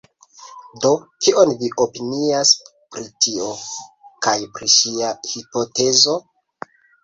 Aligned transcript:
Do, 0.85 0.89
kion 1.25 1.51
vi 1.59 1.69
opinias 1.85 2.55
pri 2.95 3.07
tio? 3.27 3.53
kaj 4.29 4.37
pri 4.59 4.73
ŝia 4.81 5.15
hipotezo? 5.37 6.21